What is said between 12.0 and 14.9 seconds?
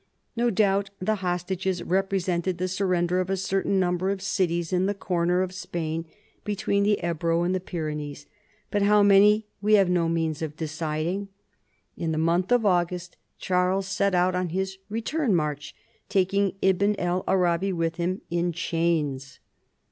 the month of August Charles set out on his